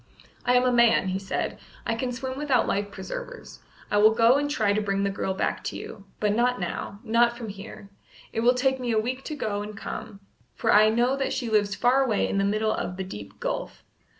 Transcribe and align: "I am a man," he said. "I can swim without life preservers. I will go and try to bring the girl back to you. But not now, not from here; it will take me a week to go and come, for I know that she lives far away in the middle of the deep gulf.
"I 0.45 0.55
am 0.55 0.63
a 0.63 0.71
man," 0.71 1.09
he 1.09 1.19
said. 1.19 1.59
"I 1.85 1.93
can 1.93 2.11
swim 2.11 2.35
without 2.35 2.67
life 2.67 2.89
preservers. 2.89 3.59
I 3.91 3.99
will 3.99 4.15
go 4.15 4.37
and 4.37 4.49
try 4.49 4.73
to 4.73 4.81
bring 4.81 5.03
the 5.03 5.11
girl 5.11 5.35
back 5.35 5.63
to 5.65 5.77
you. 5.77 6.05
But 6.19 6.33
not 6.35 6.59
now, 6.59 6.99
not 7.03 7.37
from 7.37 7.49
here; 7.49 7.91
it 8.33 8.39
will 8.39 8.55
take 8.55 8.79
me 8.79 8.91
a 8.91 8.99
week 8.99 9.23
to 9.25 9.35
go 9.35 9.61
and 9.61 9.77
come, 9.77 10.21
for 10.55 10.73
I 10.73 10.89
know 10.89 11.15
that 11.17 11.33
she 11.33 11.51
lives 11.51 11.75
far 11.75 12.03
away 12.03 12.27
in 12.27 12.39
the 12.39 12.43
middle 12.43 12.73
of 12.73 12.97
the 12.97 13.03
deep 13.03 13.39
gulf. 13.39 13.83